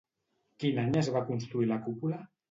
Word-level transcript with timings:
Quin 0.63 0.79
any 0.83 0.95
es 1.01 1.09
va 1.17 1.21
construir 1.27 1.67
la 1.73 1.77
cúpula? 1.89 2.19